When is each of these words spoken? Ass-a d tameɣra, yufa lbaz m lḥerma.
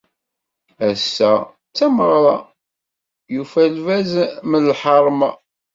Ass-a 0.89 1.31
d 1.45 1.49
tameɣra, 1.77 2.37
yufa 3.33 3.63
lbaz 3.75 4.11
m 4.49 4.51
lḥerma. 4.67 5.31